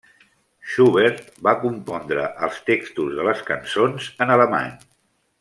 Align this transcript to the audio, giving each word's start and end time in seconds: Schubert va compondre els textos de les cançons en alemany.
Schubert 0.69 1.27
va 1.47 1.53
compondre 1.65 2.23
els 2.47 2.57
textos 2.71 3.13
de 3.19 3.27
les 3.29 3.45
cançons 3.51 4.09
en 4.27 4.35
alemany. 4.39 4.75